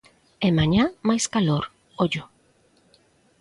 [0.47, 1.63] E mañá máis calor,
[2.03, 2.23] ollo.